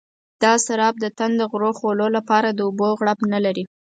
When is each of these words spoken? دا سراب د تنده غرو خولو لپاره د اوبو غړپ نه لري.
دا 0.43 0.53
سراب 0.65 0.95
د 0.99 1.05
تنده 1.17 1.45
غرو 1.51 1.71
خولو 1.79 2.07
لپاره 2.17 2.49
د 2.51 2.59
اوبو 2.67 2.87
غړپ 2.99 3.19
نه 3.33 3.39
لري. 3.45 3.63